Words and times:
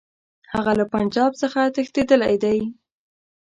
هغه 0.53 0.71
له 0.79 0.85
پنجاب 0.93 1.31
څخه 1.41 1.59
تښتېدلی 1.75 2.35
دی. 2.43 2.59